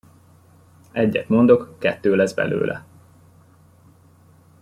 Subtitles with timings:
[0.91, 2.85] Egyet mondok, kettő lesz belőle.